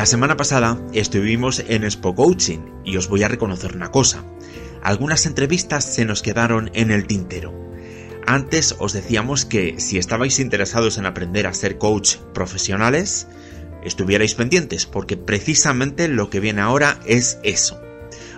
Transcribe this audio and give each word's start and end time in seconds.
La 0.00 0.06
semana 0.06 0.38
pasada 0.38 0.80
estuvimos 0.94 1.62
en 1.68 1.84
Expo 1.84 2.14
Coaching 2.14 2.60
y 2.86 2.96
os 2.96 3.10
voy 3.10 3.22
a 3.22 3.28
reconocer 3.28 3.76
una 3.76 3.90
cosa. 3.90 4.24
Algunas 4.82 5.26
entrevistas 5.26 5.84
se 5.84 6.06
nos 6.06 6.22
quedaron 6.22 6.70
en 6.72 6.90
el 6.90 7.06
tintero. 7.06 7.52
Antes 8.26 8.76
os 8.78 8.94
decíamos 8.94 9.44
que 9.44 9.78
si 9.78 9.98
estabais 9.98 10.38
interesados 10.38 10.96
en 10.96 11.04
aprender 11.04 11.46
a 11.46 11.52
ser 11.52 11.76
coach 11.76 12.16
profesionales, 12.32 13.26
estuvierais 13.84 14.34
pendientes, 14.34 14.86
porque 14.86 15.18
precisamente 15.18 16.08
lo 16.08 16.30
que 16.30 16.40
viene 16.40 16.62
ahora 16.62 16.98
es 17.04 17.38
eso. 17.42 17.78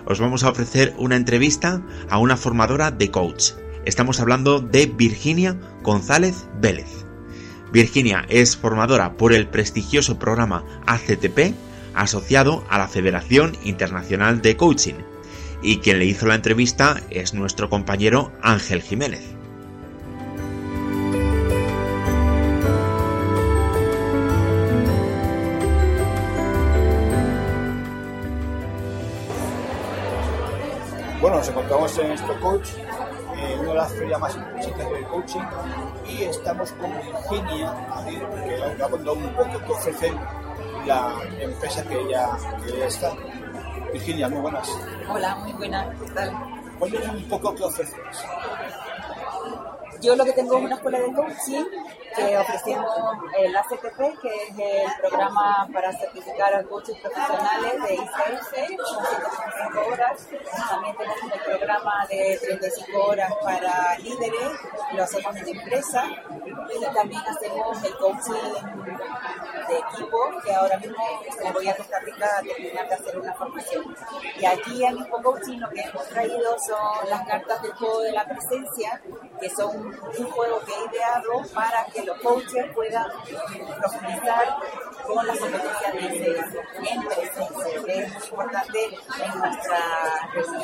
Os 0.05 0.19
vamos 0.19 0.43
a 0.43 0.49
ofrecer 0.49 0.93
una 0.97 1.15
entrevista 1.15 1.81
a 2.09 2.17
una 2.17 2.35
formadora 2.35 2.91
de 2.91 3.09
coach. 3.09 3.51
Estamos 3.85 4.19
hablando 4.19 4.59
de 4.59 4.87
Virginia 4.87 5.57
González 5.81 6.45
Vélez. 6.59 7.05
Virginia 7.73 8.23
es 8.29 8.55
formadora 8.55 9.17
por 9.17 9.33
el 9.33 9.47
prestigioso 9.47 10.19
programa 10.19 10.63
ACTP 10.85 11.55
asociado 11.95 12.63
a 12.69 12.77
la 12.77 12.87
Federación 12.87 13.57
Internacional 13.63 14.43
de 14.43 14.55
Coaching 14.55 14.93
y 15.63 15.77
quien 15.77 15.97
le 15.97 16.05
hizo 16.05 16.27
la 16.27 16.35
entrevista 16.35 17.01
es 17.09 17.33
nuestro 17.33 17.71
compañero 17.71 18.31
Ángel 18.43 18.83
Jiménez. 18.83 19.23
Bueno, 31.19 31.37
nos 31.37 31.49
encontramos 31.49 31.97
en 31.97 32.11
Esto 32.11 32.39
Las 33.73 33.91
ferias 33.91 34.19
más 34.19 34.35
importantes 34.35 34.89
del 34.91 35.07
coaching 35.07 35.41
y 36.07 36.23
estamos 36.23 36.71
con 36.73 36.91
Virginia, 36.91 37.73
que 38.05 38.57
nos 38.57 38.81
va 38.81 38.85
a 38.85 38.89
contar 38.89 39.13
un 39.13 39.29
poco 39.33 39.49
qué 39.65 39.71
ofrece 39.71 40.13
la 40.85 41.15
empresa 41.39 41.83
que 41.83 42.01
ella, 42.01 42.29
que 42.63 42.85
está. 42.85 43.11
Virginia, 43.91 44.29
muy 44.29 44.41
buenas. 44.41 44.69
Hola, 45.09 45.35
muy 45.37 45.53
buenas, 45.53 45.87
¿qué 45.99 46.11
tal? 46.11 46.31
Cuéntanos 46.77 47.15
un 47.15 47.29
poco 47.29 47.55
qué 47.55 47.63
ofreces. 47.63 47.95
Yo 50.03 50.17
lo 50.17 50.25
que 50.25 50.33
tengo 50.33 50.57
es 50.57 50.65
una 50.65 50.75
escuela 50.75 50.99
de 50.99 51.13
coaching 51.13 51.63
que 52.13 52.37
ofrecemos 52.37 52.93
el 53.37 53.55
ACTP, 53.55 54.19
que 54.21 54.43
es 54.43 54.59
el 54.59 54.91
programa 54.99 55.65
para 55.71 55.93
certificar 55.97 56.53
a 56.53 56.63
coaches 56.63 56.97
profesionales 56.99 57.81
de 57.83 57.93
ICF, 57.93 58.81
son 58.85 59.05
135 59.05 59.93
horas. 59.93 60.27
También 60.69 60.97
tenemos 60.97 61.33
el 61.33 61.39
programa 61.39 62.05
de 62.09 62.37
35 62.41 63.01
horas 63.01 63.33
para 63.41 63.97
líderes, 63.99 64.51
lo 64.93 65.03
hacemos 65.03 65.35
en 65.37 65.47
empresa. 65.57 66.03
Y 66.75 66.93
también 66.93 67.21
hacemos 67.21 67.83
el 67.83 67.95
coaching 67.97 68.93
de 69.67 69.77
equipo, 69.77 70.17
que 70.43 70.53
ahora 70.53 70.77
mismo 70.77 70.97
me 71.43 71.51
voy 71.51 71.67
a 71.69 71.77
Costa 71.77 71.99
Rica 71.99 72.27
a 72.39 72.41
terminar 72.41 72.89
de 72.89 72.95
hacer 72.95 73.19
una 73.19 73.33
formación. 73.33 73.95
Y 74.37 74.45
aquí 74.45 74.83
en 74.83 74.97
Expo 74.97 75.21
Coaching 75.21 75.59
lo 75.59 75.69
que 75.69 75.81
hemos 75.81 76.07
traído 76.09 76.57
son 76.59 77.09
las 77.09 77.25
cartas 77.27 77.61
del 77.61 77.73
juego 77.73 78.01
de 78.01 78.11
la 78.11 78.25
presencia, 78.25 79.01
que 79.39 79.49
son 79.49 79.75
un 79.77 80.31
juego 80.31 80.59
que 80.65 80.73
he 80.73 80.95
ideado 80.95 81.41
para 81.53 81.85
que 81.85 82.03
los 82.03 82.17
coaches 82.19 82.65
puedan 82.73 83.11
profundizar 83.79 84.57
con 85.05 85.27
las 85.27 85.37
competencias 85.37 85.93
de 85.93 86.63
en 86.89 87.03
presencia, 87.03 87.67
es 87.67 87.81
muy 87.81 88.23
importante 88.23 88.85
en 88.85 89.39
nuestra 89.39 89.79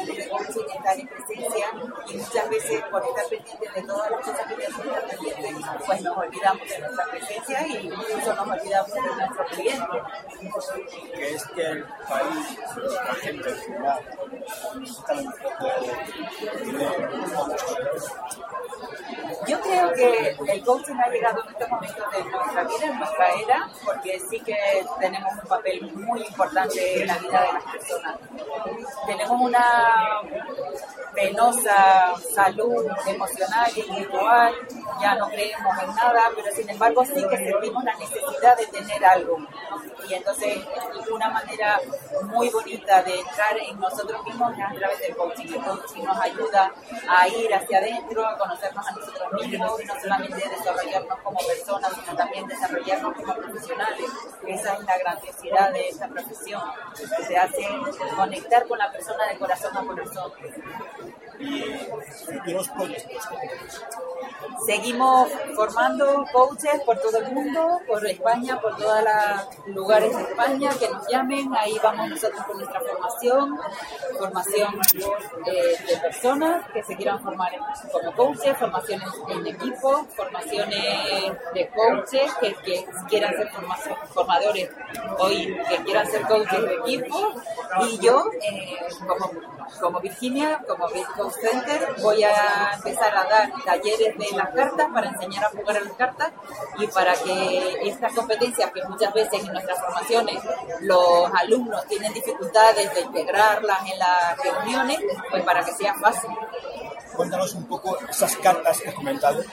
de 0.06 0.30
coaching 0.30 0.66
estar 0.76 1.00
en 1.00 1.08
presencia 1.08 1.66
y 2.08 2.18
muchas 2.18 2.50
veces 2.50 2.82
por 2.90 3.04
estar 3.04 3.26
pendientes 3.30 3.74
de 3.74 3.82
todas 3.84 4.12
las 4.12 4.20
cosas 4.22 4.48
que 4.48 4.56
tenemos 4.56 4.82
que 4.82 4.88
estar 4.88 5.08
pendientes, 5.08 5.66
pues 5.86 6.02
nos 6.02 6.18
olvidamos 6.18 6.70
de 6.70 6.80
nuestra 6.80 7.06
presencia 7.06 7.68
y 7.68 7.88
incluso 7.88 8.36
nos 8.36 8.48
olvidamos 8.48 8.94
de 8.94 9.02
nuestro 9.02 9.46
cliente. 9.46 10.02
Que 11.14 11.36
es 11.36 11.46
que 11.48 11.62
el 11.62 11.84
país, 11.84 12.58
la 13.06 13.14
gente 13.16 13.54
de 13.54 13.56
dinero, 13.56 14.00
yo 19.48 19.60
creo 19.62 19.94
que 19.94 20.36
el 20.48 20.64
coaching 20.64 20.96
ha 20.96 21.10
llegado 21.10 21.44
en 21.44 21.50
estos 21.50 21.70
momentos 21.70 22.12
de 22.12 22.24
nuestra 22.24 22.64
vida, 22.64 22.86
en 22.86 23.00
nuestra 23.00 23.28
era, 23.44 23.70
porque 23.86 24.20
sí 24.20 24.40
que 24.40 24.56
tenemos 25.00 25.32
un 25.42 25.50
papel 25.50 25.92
muy 25.94 26.22
importante 26.22 27.02
en 27.02 27.08
la 27.08 27.18
vida 27.18 27.42
de 27.42 27.54
las 27.54 27.64
personas. 27.64 28.16
Tenemos 29.06 29.42
una 29.42 30.22
penosa 31.14 32.14
salud 32.34 32.86
emocional 33.08 33.72
y 33.76 33.80
espiritual, 33.82 34.54
ya 35.02 35.16
no 35.16 35.28
creemos 35.28 35.84
en 35.84 35.96
nada, 35.96 36.30
pero 36.36 36.56
sin 36.56 36.70
embargo 36.70 37.04
sí 37.06 37.26
que 37.30 37.38
sentimos 37.38 37.84
la 37.84 37.96
necesidad 37.96 38.58
de 38.58 38.68
tener 38.68 39.06
algo. 39.06 39.38
Y 40.08 40.14
entonces 40.14 40.58
una 41.12 41.30
manera 41.30 41.80
muy 42.24 42.50
bonita 42.50 43.04
de 43.04 43.20
entrar 43.20 43.58
en 43.58 43.80
nosotros 43.80 44.24
mismos 44.26 44.54
es 44.54 44.64
a 44.64 44.74
través 44.74 45.00
del 45.00 45.16
coaching. 45.16 45.48
El 45.48 45.62
coaching 45.64 46.04
nos 46.04 46.20
ayuda 46.20 46.74
a 47.08 47.28
ir 47.28 47.54
hacia 47.54 47.78
adentro, 47.80 48.26
a 48.26 48.38
conocernos 48.38 48.88
a 48.88 48.92
nosotros 48.92 49.34
mismos 49.34 49.82
y 49.82 49.86
no 49.86 50.00
solamente 50.00 50.50
desarrollarnos 50.50 51.20
como 51.20 51.40
personas, 51.40 51.94
sino 51.94 52.16
también 52.16 52.48
desarrollarnos 52.48 53.16
como 53.16 53.36
profesionales. 53.36 54.10
Esa 54.48 54.74
es 54.74 54.84
la 54.84 54.98
grandiosidad 54.98 55.74
de 55.74 55.90
esta 55.90 56.08
profesión, 56.08 56.62
que 56.96 57.24
se 57.26 57.38
hace 57.38 57.68
conectar 58.16 58.68
con 58.68 58.78
la 58.78 58.92
persona 58.92 59.26
de 59.28 59.38
corazón 59.38 59.78
a 59.78 59.86
corazón. 59.86 60.32
y 61.40 62.52
los 62.52 62.68
proyectos. 62.70 63.30
Seguimos 64.66 65.30
formando 65.56 66.26
coaches 66.32 66.82
por 66.86 67.00
todo 67.00 67.18
el 67.18 67.32
mundo, 67.34 67.80
por 67.88 68.06
España, 68.06 68.60
por 68.60 68.76
todos 68.78 69.04
los 69.68 69.88
lugares 69.90 70.16
de 70.16 70.22
España 70.22 70.70
que 70.80 70.88
nos 70.88 71.08
llamen. 71.08 71.50
Ahí 71.60 71.76
vamos 71.82 72.10
nosotros 72.10 72.44
con 72.46 72.58
nuestra 72.58 72.80
formación, 72.80 73.60
formación 74.20 74.76
eh, 75.48 75.78
de 75.88 75.98
personas 75.98 76.64
que 76.72 76.84
se 76.84 76.96
quieran 76.96 77.20
formar 77.24 77.52
como 77.92 78.16
coaches, 78.16 78.56
formaciones 78.56 79.10
en 79.30 79.48
equipo, 79.48 80.06
formaciones 80.16 81.34
de 81.56 81.70
coaches 81.70 82.32
que, 82.40 82.54
que 82.58 82.86
quieran 83.10 83.34
ser 83.36 83.50
formadores 84.14 84.70
hoy, 85.18 85.58
que 85.68 85.78
quieran 85.84 86.06
ser 86.06 86.22
coaches 86.22 86.62
de 86.62 86.76
equipo. 86.76 87.34
Y 87.82 87.98
yo, 87.98 88.30
eh, 88.44 88.78
como, 89.08 89.32
como 89.82 90.00
Virginia, 90.02 90.62
como 90.68 90.86
Coach 90.88 91.34
Center, 91.42 91.96
voy 92.04 92.24
a 92.24 92.74
empezar 92.76 93.18
a 93.18 93.24
dar 93.24 93.52
talleres 93.66 94.16
de 94.20 94.38
las 94.38 94.50
cartas 94.54 94.88
para 94.94 95.10
enseñar 95.10 95.46
a 95.46 95.50
jugar 95.50 95.78
a 95.78 95.80
las 95.80 95.94
cartas 95.94 96.32
y 96.78 96.86
para 96.88 97.14
que 97.14 97.90
estas 97.90 98.14
competencias 98.14 98.72
que 98.72 98.84
muchas 98.84 99.14
veces 99.14 99.44
en 99.44 99.54
los 100.82 101.32
alumnos 101.34 101.86
tienen 101.88 102.14
dificultades 102.14 102.94
de 102.94 103.02
integrarlas 103.02 103.80
en 103.92 104.00
las 104.00 104.38
reuniones, 104.44 105.00
pues 105.30 105.44
para 105.44 105.64
que 105.64 105.72
sea 105.74 105.94
fácil. 105.96 106.30
Cuéntanos 107.20 107.54
un 107.56 107.66
poco 107.66 107.98
esas 108.10 108.34
cartas 108.38 108.80
que 108.80 108.88
has 108.88 108.96
comentado, 108.96 109.44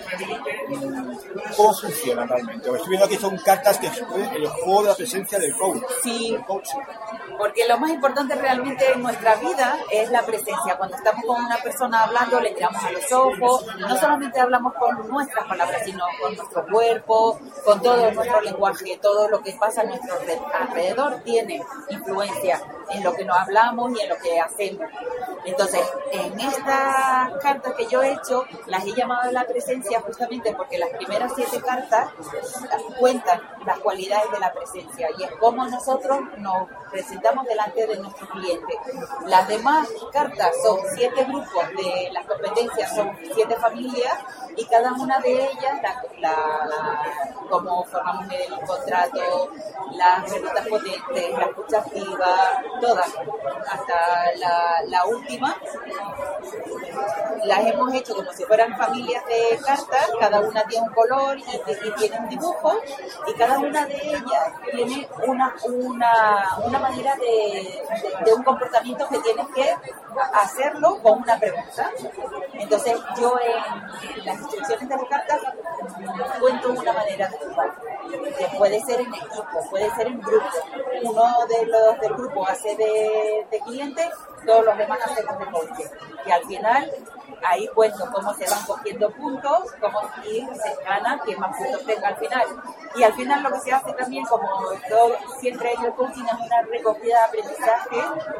cómo 1.56 1.74
funcionan 1.74 2.28
realmente. 2.28 2.70
Estoy 2.70 2.90
viendo 2.90 3.08
que 3.08 3.18
son 3.18 3.36
cartas 3.38 3.78
que 3.78 3.88
exponen 3.88 4.32
el 4.36 4.46
juego 4.46 4.82
de 4.82 4.88
la 4.90 4.94
presencia 4.94 5.36
del 5.36 5.52
coach. 5.56 5.82
Sí, 6.00 6.38
porque 7.36 7.66
lo 7.66 7.76
más 7.78 7.90
importante 7.90 8.36
realmente 8.36 8.92
en 8.92 9.02
nuestra 9.02 9.34
vida 9.34 9.78
es 9.90 10.08
la 10.12 10.24
presencia. 10.24 10.78
Cuando 10.78 10.94
estamos 10.94 11.24
con 11.24 11.44
una 11.44 11.56
persona 11.56 12.04
hablando, 12.04 12.38
le 12.40 12.54
miramos 12.54 12.84
a 12.84 12.92
los 12.92 13.10
ojos, 13.10 13.66
no 13.80 13.96
solamente 13.96 14.38
hablamos 14.38 14.72
con 14.74 15.08
nuestras 15.08 15.44
palabras, 15.48 15.82
sino 15.84 16.04
con 16.22 16.36
nuestro 16.36 16.66
cuerpo, 16.66 17.40
con 17.64 17.82
todo 17.82 18.12
nuestro 18.12 18.40
lenguaje, 18.42 18.96
todo 19.02 19.28
lo 19.28 19.42
que 19.42 19.50
pasa 19.54 19.80
a 19.80 19.84
nuestro 19.86 20.14
alrededor 20.54 21.20
tiene 21.24 21.60
influencia 21.90 22.62
en 22.90 23.02
lo 23.02 23.12
que 23.12 23.24
nos 23.24 23.36
hablamos 23.36 23.90
y 23.98 24.02
en 24.02 24.08
lo 24.08 24.16
que 24.18 24.38
hacemos. 24.38 24.86
Entonces, 25.46 25.80
en 26.10 26.40
estas 26.40 27.32
cartas 27.40 27.74
que 27.74 27.86
yo 27.86 28.02
he 28.02 28.12
hecho, 28.12 28.44
las 28.66 28.84
he 28.84 28.92
llamado 28.92 29.28
a 29.28 29.32
la 29.32 29.44
presencia 29.44 30.00
justamente 30.00 30.52
porque 30.54 30.76
las 30.76 30.90
primeras 30.90 31.32
siete 31.36 31.60
cartas 31.60 32.10
cuentan 32.98 33.40
las 33.64 33.78
cualidades 33.78 34.30
de 34.32 34.40
la 34.40 34.52
presencia 34.52 35.08
y 35.16 35.22
es 35.22 35.30
cómo 35.38 35.66
nosotros 35.66 36.20
nos 36.38 36.68
presentamos 36.90 37.46
delante 37.46 37.86
de 37.86 37.96
nuestro 37.98 38.28
cliente. 38.28 38.74
Las 39.26 39.46
demás 39.46 39.88
cartas 40.12 40.50
son 40.62 40.78
siete 40.94 41.24
grupos 41.24 41.68
de 41.76 42.10
las 42.12 42.26
competencias, 42.26 42.94
son 42.94 43.16
siete 43.34 43.56
familias 43.56 44.18
y 44.56 44.64
cada 44.66 44.92
una 44.94 45.18
de 45.20 45.32
ellas, 45.32 45.80
la, 46.18 47.02
cómo 47.48 47.84
formamos 47.84 48.26
el 48.32 48.66
contrato, 48.66 49.50
las 49.92 50.30
preguntas 50.30 50.66
potentes, 50.68 51.38
la 51.38 51.44
escucha 51.44 51.78
activa, 51.78 52.62
todas, 52.80 53.14
hasta 53.70 54.32
la 54.86 55.04
última, 55.06 55.35
las 57.44 57.66
hemos 57.66 57.94
hecho 57.94 58.14
como 58.14 58.32
si 58.32 58.44
fueran 58.44 58.76
familias 58.76 59.24
de 59.26 59.58
cartas, 59.64 60.10
cada 60.18 60.40
una 60.40 60.64
tiene 60.64 60.88
un 60.88 60.94
color 60.94 61.38
y, 61.38 61.44
tiene 61.98 62.18
un 62.18 62.28
dibujo, 62.28 62.72
y 63.26 63.32
cada 63.34 63.58
una 63.58 63.86
de 63.86 63.94
ellas 63.94 64.52
tiene 64.70 65.08
una, 65.26 65.54
una, 65.64 66.56
una 66.64 66.78
manera 66.78 67.14
de, 67.16 67.82
de, 68.24 68.34
un 68.34 68.42
comportamiento 68.42 69.08
que 69.08 69.18
tienes 69.18 69.46
que 69.54 69.74
hacerlo 70.34 70.98
con 71.02 71.22
una 71.22 71.38
pregunta. 71.38 71.90
Entonces, 72.54 72.96
yo 73.18 73.38
en, 73.40 74.24
las 74.24 74.40
instrucciones 74.40 74.88
de 74.88 74.96
las 74.96 75.08
cartas 75.08 75.40
cuento 76.40 76.70
una 76.70 76.92
manera 76.92 77.28
de 77.28 77.38
jugar, 77.38 77.74
que 78.38 78.56
puede 78.56 78.80
ser 78.82 79.00
en 79.00 79.14
equipo, 79.14 79.70
puede 79.70 79.90
ser 79.94 80.06
en 80.08 80.20
grupo. 80.20 80.46
Uno 81.02 81.46
de 81.48 81.66
los 81.66 82.00
del 82.00 82.14
grupo 82.14 82.46
hace 82.46 82.76
de, 82.76 83.46
de 83.50 83.60
cliente, 83.60 84.10
todos 84.46 84.64
los 84.64 84.78
demás 84.78 84.98
hacemos 85.04 85.38
de 85.38 85.46
coche. 85.46 85.90
Y 86.24 86.30
al 86.30 86.44
final 86.44 86.90
ahí 87.42 87.68
cuento 87.68 88.08
cómo 88.12 88.34
se 88.34 88.48
van 88.48 88.64
cogiendo 88.64 89.10
puntos, 89.10 89.72
cómo 89.80 90.00
ir, 90.24 90.46
se 90.54 90.84
gana, 90.84 91.20
quién 91.24 91.38
más 91.40 91.56
puntos 91.56 91.84
tenga 91.84 92.08
al 92.08 92.16
final. 92.16 92.46
Y 92.96 93.02
al 93.02 93.12
final 93.14 93.42
lo 93.42 93.52
que 93.52 93.60
se 93.60 93.72
hace 93.72 93.92
también, 93.92 94.24
como 94.24 94.48
todo, 94.88 95.16
siempre 95.38 95.72
el 95.72 95.92
coaching 95.94 96.24
es 96.24 96.46
una 96.46 96.62
recogida 96.62 97.18
de 97.18 97.24
aprendizaje 97.24 97.96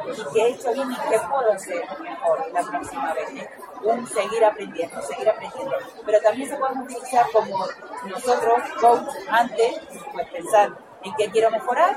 y 0.07 0.33
que 0.33 0.41
he 0.41 0.49
hecho 0.49 0.73
bien 0.73 0.91
y 0.91 0.95
que 0.95 1.19
puedo 1.19 1.51
hacer 1.53 1.83
mejor 2.01 2.51
la 2.53 2.61
próxima 2.61 3.13
vez. 3.13 3.29
¿eh? 3.35 3.49
Un 3.83 4.07
seguir 4.07 4.43
aprendiendo, 4.43 5.01
seguir 5.01 5.29
aprendiendo. 5.29 5.75
Pero 6.05 6.21
también 6.21 6.49
se 6.49 6.57
puede 6.57 6.79
utilizar 6.79 7.25
como 7.31 7.65
nosotros, 8.05 8.59
coach, 8.81 9.07
antes, 9.29 9.79
pues 10.13 10.27
pensar 10.29 10.86
en 11.07 11.15
qué 11.15 11.29
quiero 11.31 11.51
mejorar, 11.51 11.95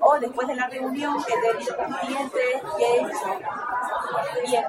o 0.00 0.18
después 0.18 0.48
de 0.48 0.54
la 0.54 0.68
reunión 0.68 1.22
que 1.24 1.34
he 1.34 1.52
tenido 1.52 1.76
con 1.76 1.92
clientes, 1.94 2.62
qué 2.78 2.84
he 2.84 3.00
hecho 3.00 3.40
bien 4.46 4.64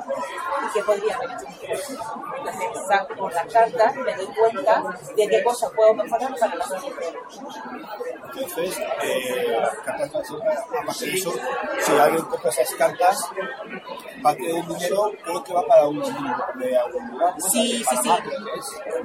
y 0.63 0.73
qué 0.73 0.83
podría 0.83 1.13
hecho 1.13 1.93
Entonces, 2.37 3.17
por 3.17 3.33
las 3.33 3.53
cartas, 3.53 3.95
me 3.95 4.15
doy 4.15 4.27
cuenta 4.27 4.83
de 5.15 5.27
qué 5.27 5.43
cosas 5.43 5.71
puedo 5.75 5.93
mejorar 5.93 6.35
para 6.39 6.55
la 6.55 6.65
siguiente. 6.65 7.13
Entonces, 8.33 8.79
eh, 9.03 9.57
las 9.59 9.75
cartas 9.77 10.31
más 10.85 10.99
de 10.99 11.13
eso, 11.13 11.33
si 11.79 11.91
alguien 11.91 12.25
compra 12.25 12.49
esas 12.49 12.73
cartas, 12.75 13.29
parte 14.21 14.43
del 14.43 14.67
dinero 14.67 15.11
creo 15.23 15.43
que 15.43 15.53
va 15.53 15.65
para 15.65 15.87
un 15.87 15.99
de 15.99 16.77
algún 16.77 17.07
lugar. 17.09 17.33
Sí, 17.51 17.83
sí, 17.89 17.97
sí. 18.03 18.09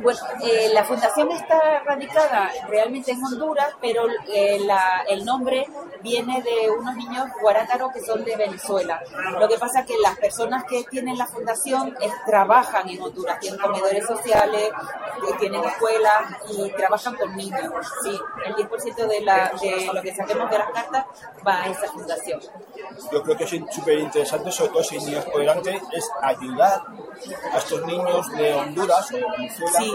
Bueno, 0.01 0.21
eh, 0.43 0.71
la 0.73 0.85
fundación 0.85 1.31
está 1.33 1.81
radicada 1.85 2.51
realmente 2.69 3.13
en 3.13 3.25
Honduras, 3.25 3.75
pero 3.81 4.07
eh, 4.33 4.61
la, 4.61 5.05
el 5.09 5.25
nombre 5.25 5.67
viene 6.03 6.43
de 6.43 6.71
unos 6.71 6.97
niños 6.97 7.29
guarátaros 7.41 7.93
que 7.93 8.01
son 8.01 8.25
de 8.25 8.37
Venezuela. 8.37 9.03
Lo 9.39 9.49
que 9.49 9.59
pasa 9.59 9.81
es 9.81 9.87
que 9.87 9.99
las 10.03 10.19
personas 10.19 10.65
que 10.65 10.85
tienen 10.85 11.17
la 11.19 11.27
fundación 11.27 11.95
trabajan 12.27 12.89
en 12.89 13.01
Honduras, 13.01 13.39
tienen 13.41 13.61
comedores 13.61 14.07
sociales, 14.07 14.71
tienen 15.39 15.65
escuelas 15.65 16.23
y 16.51 16.71
trabajan 16.71 17.15
con 17.17 17.37
niños. 17.37 17.73
Sí, 18.03 18.19
el 18.47 18.55
10% 18.55 19.07
de, 19.07 19.21
la, 19.21 19.53
de 19.61 19.91
lo 19.93 20.03
que 20.03 20.15
saquemos 20.15 20.51
de 20.51 20.59
las 20.59 20.71
cartas 20.71 21.07
va 21.47 21.63
a 21.63 21.69
esa 21.69 21.91
fundación. 21.93 22.41
Yo 23.13 23.23
creo 23.23 23.37
que 23.37 23.45
es 23.45 23.51
súper 23.71 23.99
interesante, 23.99 24.51
sobre 24.51 24.71
todo 24.71 24.85
si 24.85 24.97
niños 25.05 25.25
por 25.27 25.41
delante, 25.41 25.81
es 25.93 26.11
ayudar 26.23 26.83
a 27.53 27.59
estos 27.59 27.85
niños 27.87 28.29
de 28.33 28.55
Honduras 28.55 29.13
o 29.13 29.17
de 29.17 29.25
Venezuela 29.37 29.79
sí. 29.79 29.95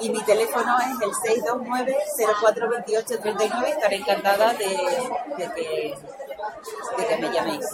y 0.00 0.10
mi 0.10 0.22
teléfono 0.22 0.76
es 0.80 1.00
el 1.02 1.10
629-042839. 2.16 3.66
Estaré 3.66 3.96
encantada 3.96 4.52
de, 4.54 4.68
de 5.36 5.52
que 5.54 5.94
de 6.98 7.06
que 7.06 7.16
me 7.16 7.32
llaméis. 7.32 7.66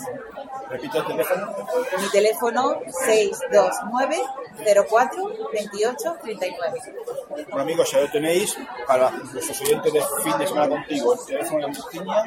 Repito 0.68 0.98
el 0.98 1.06
teléfono. 1.06 1.54
Mi 1.98 2.08
teléfono 2.10 2.80
629 3.06 4.22
04 4.88 5.50
28 5.52 6.16
39. 6.22 6.80
Bueno 7.50 7.62
amigos, 7.62 7.90
ya 7.90 8.00
lo 8.00 8.10
tenéis 8.10 8.56
para 8.86 9.10
los 9.10 9.60
oyentes 9.60 9.92
de 9.92 10.02
fin 10.24 10.38
de 10.38 10.46
semana 10.46 10.68
contigo, 10.68 11.14
el 11.14 11.26
teléfono 11.26 11.66
de 11.66 11.72
Virginia, 11.72 12.24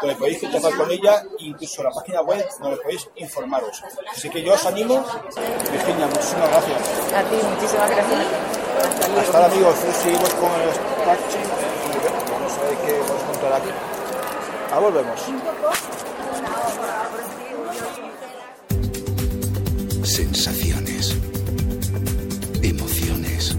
donde 0.00 0.16
podéis 0.16 0.40
contactar 0.40 0.76
con 0.76 0.90
ella, 0.90 1.24
incluso 1.38 1.82
la 1.82 1.90
página 1.90 2.22
web 2.22 2.48
donde 2.60 2.76
podéis 2.78 3.08
informaros. 3.16 3.82
Así 4.10 4.30
que 4.30 4.42
yo 4.42 4.54
os 4.54 4.66
animo, 4.66 5.04
Virginia, 5.70 6.06
muchísimas 6.06 6.48
gracias. 6.48 6.80
A 7.14 7.22
ti, 7.24 7.36
muchísimas 7.46 7.90
gracias. 7.90 8.26
Hasta 8.82 9.08
luego. 9.08 9.20
Hasta 9.20 9.44
amigos, 9.44 9.74
seguimos 10.02 10.34
con 10.34 10.50
el. 10.50 10.70
Vamos 12.32 12.58
a 12.58 12.62
ver 12.62 12.76
qué 12.78 12.98
vamos 13.00 13.22
a 13.22 13.26
contar 13.26 13.52
aquí. 13.54 14.01
Ah, 14.74 14.78
volvemos. 14.78 15.20
Sensaciones. 20.02 21.14
Emociones. 22.62 23.54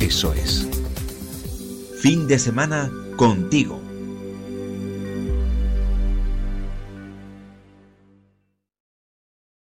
Eso 0.00 0.32
es. 0.32 0.66
Fin 2.02 2.26
de 2.26 2.40
semana 2.40 2.90
contigo 3.16 3.87